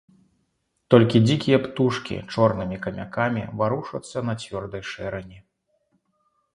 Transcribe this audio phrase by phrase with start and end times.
[0.93, 5.37] Толькі дзікія птушкі чорнымі камякамі варушацца на цвёрдай шэрані.